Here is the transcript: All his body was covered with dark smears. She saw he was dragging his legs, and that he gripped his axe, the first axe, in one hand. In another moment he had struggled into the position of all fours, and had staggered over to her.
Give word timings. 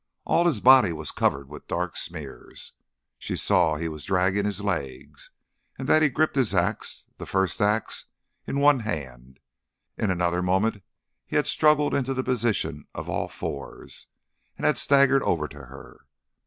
All 0.25 0.47
his 0.47 0.61
body 0.61 0.91
was 0.91 1.11
covered 1.11 1.47
with 1.47 1.67
dark 1.67 1.95
smears. 1.95 2.73
She 3.19 3.35
saw 3.35 3.75
he 3.75 3.87
was 3.87 4.03
dragging 4.03 4.45
his 4.45 4.61
legs, 4.61 5.29
and 5.77 5.87
that 5.87 6.01
he 6.01 6.09
gripped 6.09 6.35
his 6.35 6.55
axe, 6.55 7.05
the 7.19 7.27
first 7.27 7.61
axe, 7.61 8.05
in 8.47 8.59
one 8.59 8.79
hand. 8.79 9.39
In 9.99 10.09
another 10.09 10.41
moment 10.41 10.81
he 11.27 11.35
had 11.35 11.45
struggled 11.45 11.93
into 11.93 12.15
the 12.15 12.23
position 12.23 12.87
of 12.95 13.09
all 13.09 13.27
fours, 13.27 14.07
and 14.57 14.65
had 14.65 14.79
staggered 14.79 15.21
over 15.21 15.47
to 15.49 15.65
her. 15.65 16.07